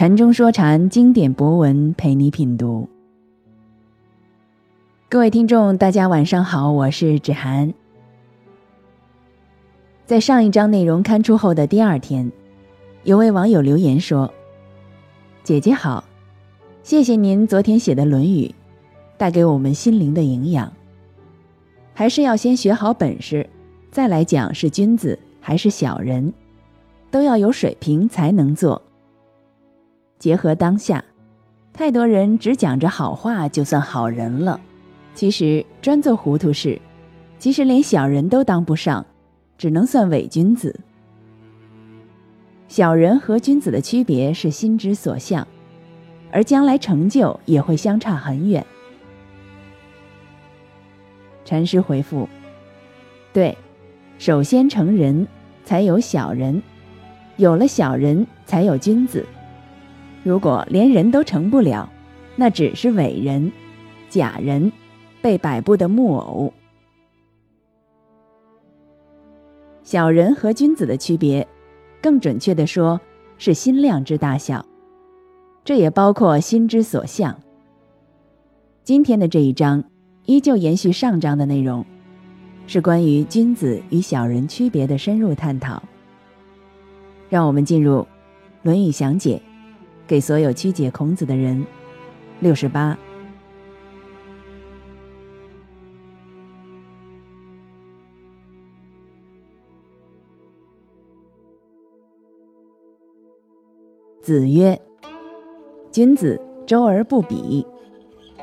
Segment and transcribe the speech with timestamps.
[0.00, 2.88] 禅中说禅，经典博文陪你品读。
[5.10, 7.74] 各位听众，大家晚上好，我是芷涵。
[10.06, 12.32] 在上一章内容刊出后的第二天，
[13.02, 14.32] 有位网友留言说
[15.44, 16.02] ：“姐姐好，
[16.82, 18.46] 谢谢您昨天写的《论语》，
[19.18, 20.72] 带给我们心灵的营养。
[21.92, 23.46] 还是要先学好本事，
[23.90, 26.32] 再来讲是君子还是小人，
[27.10, 28.80] 都要有水平才能做。”
[30.20, 31.02] 结合当下，
[31.72, 34.60] 太多人只讲着好话就算好人了，
[35.14, 36.78] 其实专做糊涂事，
[37.38, 39.06] 其实连小人都当不上，
[39.56, 40.78] 只能算伪君子。
[42.68, 45.48] 小人和君子的区别是心之所向，
[46.30, 48.64] 而将来成就也会相差很远。
[51.46, 52.28] 禅师回复：
[53.32, 53.56] 对，
[54.18, 55.26] 首先成人，
[55.64, 56.62] 才有小人，
[57.38, 59.24] 有了小人，才有君子。
[60.22, 61.90] 如果连人都成不了，
[62.36, 63.50] 那只是伪人、
[64.08, 64.70] 假人，
[65.22, 66.52] 被摆布的木偶。
[69.82, 71.48] 小人和君子的区别，
[72.02, 73.00] 更准确的说，
[73.38, 74.64] 是心量之大小。
[75.64, 77.40] 这也包括心之所向。
[78.84, 79.82] 今天的这一章，
[80.26, 81.84] 依旧延续上章的内容，
[82.66, 85.82] 是关于君子与小人区别的深入探讨。
[87.28, 88.00] 让我们进入
[88.62, 89.40] 《论语》详解。
[90.10, 91.64] 给所有曲解孔子的人，
[92.40, 92.98] 六十八。
[104.20, 104.76] 子曰
[105.92, 107.64] ：“君子周而不比，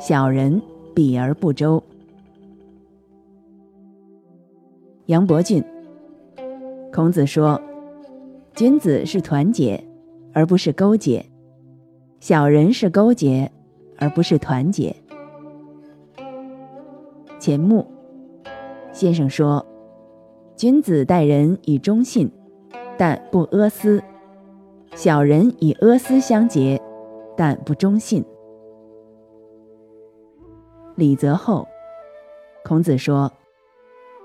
[0.00, 0.60] 小人
[0.92, 1.80] 比而不周。”
[5.06, 5.62] 杨伯峻。
[6.92, 7.62] 孔子说
[8.52, 9.86] ：“君子是团结，
[10.34, 11.24] 而不是勾结。”
[12.22, 13.50] 小人是勾结，
[13.98, 14.94] 而不是团结。
[17.40, 17.84] 钱穆
[18.92, 19.66] 先生说
[20.54, 22.30] ：“君子待人以忠信，
[22.96, 24.00] 但不阿私；
[24.94, 26.80] 小人以阿私相结，
[27.36, 28.24] 但不忠信。”
[30.94, 31.66] 李泽厚
[32.64, 33.32] 孔子说：“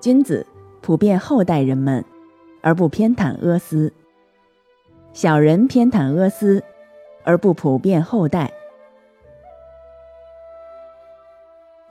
[0.00, 0.46] 君子
[0.80, 2.04] 普遍厚待人们，
[2.62, 3.90] 而不偏袒阿私；
[5.12, 6.62] 小人偏袒阿私。”
[7.28, 8.50] 而不普遍后代。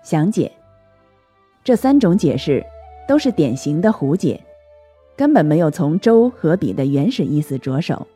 [0.02, 0.52] 详解，
[1.64, 2.66] 这三种解释
[3.08, 4.44] 都是典型的胡解，
[5.16, 8.08] 根本没有从周和比的原始意思着手。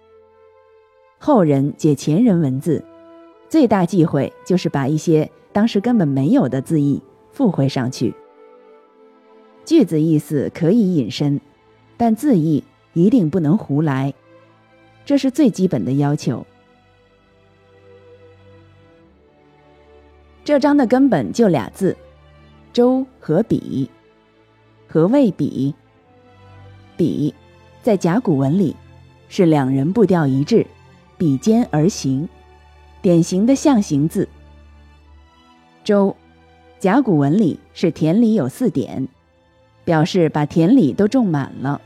[1.19, 2.83] 后人解前人文字，
[3.47, 6.99] 最大忌讳就是把一些当时根本没有的字义
[7.29, 8.15] 附会上去。
[9.63, 11.39] 句子意思可以引申，
[11.97, 14.11] 但字义一定不能胡来，
[15.05, 16.43] 这是最基本的要求。
[20.43, 21.95] 这章的根本就俩字：
[22.73, 23.89] 周和比。
[24.87, 25.73] 何谓比？
[26.97, 27.33] 比
[27.81, 28.75] 在甲骨文里
[29.29, 30.65] 是两人步调一致，
[31.17, 32.27] 比肩而行，
[33.01, 34.27] 典型的象形字。
[35.83, 36.15] 周，
[36.79, 39.07] 甲骨文里是田里有四点，
[39.85, 41.79] 表示把田里都种满了，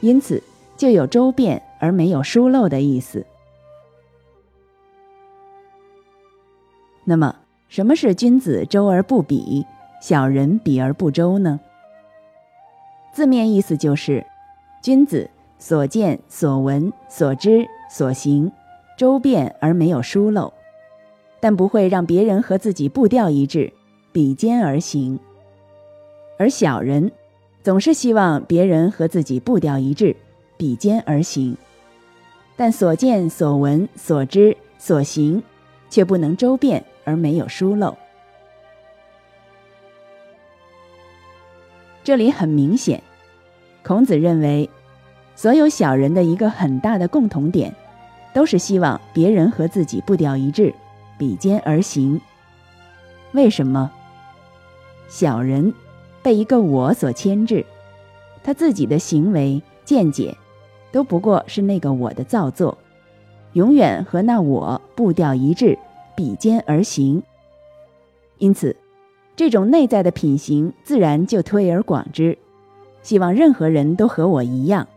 [0.00, 0.42] 因此
[0.76, 3.24] 就有周遍而没有疏漏的意思。
[7.04, 7.36] 那么。
[7.68, 9.66] 什么是君子周而不比，
[10.00, 11.58] 小人比而不周呢？
[13.12, 14.24] 字面意思就是，
[14.80, 15.28] 君子
[15.58, 18.50] 所见所闻所知所行，
[18.96, 20.52] 周遍而没有疏漏，
[21.40, 23.72] 但不会让别人和自己步调一致，
[24.12, 25.18] 比肩而行；
[26.38, 27.10] 而小人
[27.62, 30.14] 总是希望别人和自己步调一致，
[30.56, 31.56] 比肩而行，
[32.54, 35.42] 但所见所闻所知所行，
[35.90, 36.84] 却不能周遍。
[37.06, 37.96] 而没有疏漏。
[42.04, 43.02] 这里很明显，
[43.82, 44.68] 孔子认为，
[45.34, 47.74] 所有小人的一个很大的共同点，
[48.34, 50.74] 都是希望别人和自己步调一致，
[51.16, 52.20] 比肩而行。
[53.32, 53.90] 为什么？
[55.08, 55.72] 小人
[56.22, 57.64] 被一个我所牵制，
[58.42, 60.36] 他自己的行为见解，
[60.92, 62.78] 都不过是那个我的造作，
[63.54, 65.78] 永远和那我步调一致。
[66.16, 67.22] 比肩而行，
[68.38, 68.74] 因此，
[69.36, 72.38] 这种内在的品行自然就推而广之，
[73.02, 74.88] 希望任何人都和我一样，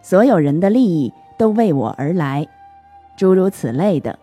[0.00, 2.46] 所有人的利益都为我而来，
[3.16, 4.18] 诸如此类的。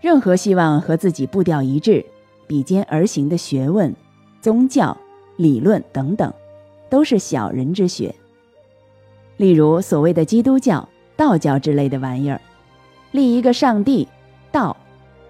[0.00, 2.04] 任何希望和自己步调一致、
[2.46, 3.94] 比肩而行的学问、
[4.42, 4.94] 宗教、
[5.36, 6.30] 理论等等，
[6.90, 8.14] 都是小人之学。
[9.36, 10.86] 例如所谓的基督教、
[11.16, 12.40] 道教之类的玩意儿，
[13.12, 14.06] 立一个上帝、
[14.50, 14.76] 道，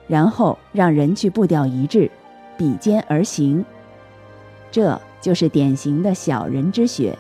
[0.06, 2.10] 然后让人去步调一致，
[2.56, 3.64] 比肩而行，
[4.70, 7.18] 这就是典型的小人之学。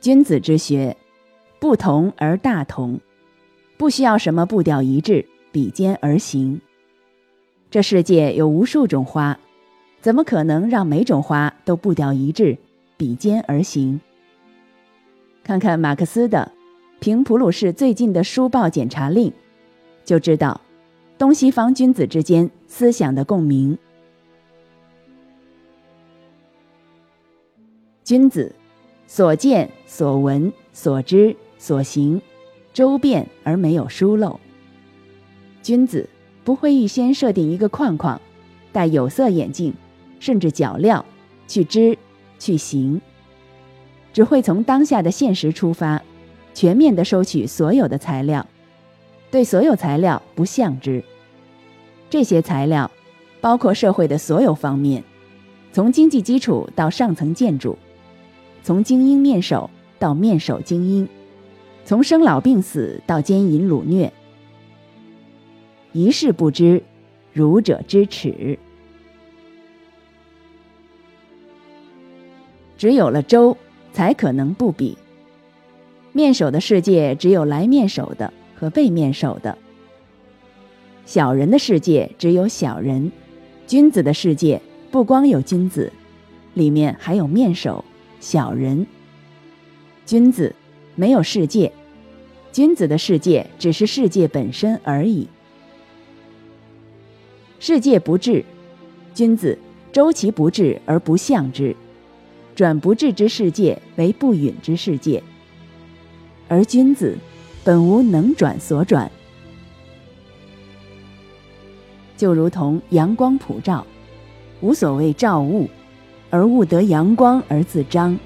[0.00, 0.96] 君子之学，
[1.58, 2.98] 不同而大同，
[3.76, 6.60] 不需要什么步调一致、比肩而行。
[7.70, 9.38] 这世界有无数种花。
[10.00, 12.56] 怎么可能让每种花都步调一致、
[13.00, 13.98] 比肩而行？
[15.42, 16.52] 看看马克思的
[17.00, 19.30] 《平普鲁士最近的书报检查令》，
[20.04, 20.60] 就知道
[21.16, 23.78] 东西方君子之间思想的共鸣。
[28.04, 28.54] 君子
[29.06, 32.20] 所见所闻所知所行，
[32.74, 34.38] 周遍而没有疏漏。
[35.62, 36.06] 君子
[36.44, 38.20] 不会预先设定一个框框，
[38.72, 39.72] 戴有色眼镜。
[40.18, 41.02] 甚至脚镣，
[41.48, 41.96] 去知，
[42.40, 43.00] 去行，
[44.12, 46.02] 只会从当下的现实出发，
[46.52, 48.44] 全面的收取所有的材料，
[49.30, 51.04] 对所有材料不相之。
[52.08, 52.90] 这些材料
[53.40, 55.04] 包括社会的所有方面，
[55.70, 57.78] 从经济基础到上层建筑，
[58.64, 61.06] 从精英面首到面首精英，
[61.84, 64.12] 从生老病死到奸淫掳虐，
[65.92, 66.82] 一事不知，
[67.32, 68.58] 儒者之耻。
[72.80, 73.58] 只有了周，
[73.92, 74.96] 才可能不比。
[76.14, 79.54] 面首的世界只有来面首的和被面首的；
[81.04, 83.12] 小人的世界只有小人，
[83.66, 85.92] 君子的世界不光有君子，
[86.54, 87.84] 里面还有面首、
[88.18, 88.86] 小人。
[90.06, 90.54] 君子
[90.94, 91.70] 没有世界，
[92.50, 95.28] 君子的世界只是世界本身而已。
[97.58, 98.42] 世界不治，
[99.12, 99.58] 君子
[99.92, 101.76] 周其不治而不向之。
[102.54, 105.22] 转不治之世界为不允之世界，
[106.48, 107.16] 而君子
[107.64, 109.10] 本无能转所转，
[112.16, 113.86] 就如同阳光普照，
[114.60, 115.70] 无所谓照物，
[116.28, 118.18] 而物得阳光而自彰。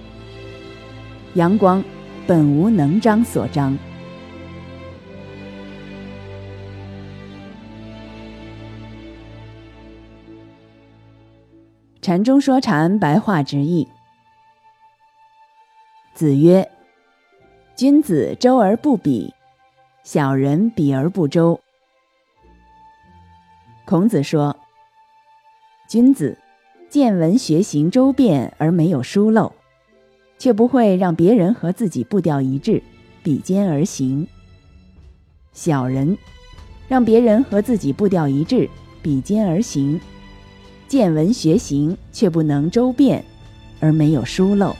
[1.34, 1.82] 阳光
[2.26, 3.76] 本无能彰所彰。
[12.02, 13.88] 禅中说禅，白话直译。
[16.24, 16.66] 子曰
[17.76, 19.34] ：“君子周而不比，
[20.04, 21.60] 小人比而不周。”
[23.84, 24.56] 孔子说
[25.86, 26.38] ：“君子
[26.88, 29.52] 见闻学行周遍而没有疏漏，
[30.38, 32.82] 却不会让别人和自己步调一致，
[33.22, 34.26] 比肩而行；
[35.52, 36.16] 小人
[36.88, 38.66] 让别人和自己步调一致，
[39.02, 40.00] 比肩而行，
[40.88, 43.22] 见闻学行却不能周遍，
[43.78, 44.74] 而没有疏漏。”